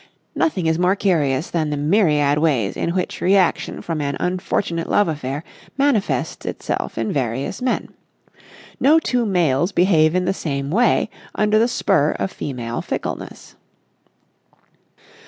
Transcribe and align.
Nothing 0.33 0.65
is 0.65 0.79
more 0.79 0.95
curious 0.95 1.51
than 1.51 1.69
the 1.69 1.77
myriad 1.77 2.39
ways 2.39 2.75
in 2.75 2.95
which 2.95 3.21
reaction 3.21 3.83
from 3.83 4.01
an 4.01 4.17
unfortunate 4.19 4.89
love 4.89 5.07
affair 5.07 5.43
manifests 5.77 6.43
itself 6.43 6.97
in 6.97 7.13
various 7.13 7.61
men. 7.61 7.89
No 8.79 8.97
two 8.97 9.27
males 9.27 9.71
behave 9.71 10.15
in 10.15 10.25
the 10.25 10.33
same 10.33 10.71
way 10.71 11.11
under 11.35 11.59
the 11.59 11.67
spur 11.67 12.13
of 12.13 12.31
female 12.31 12.81
fickleness. 12.81 13.55